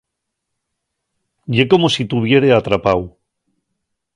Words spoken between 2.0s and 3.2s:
tuviere atrapáu.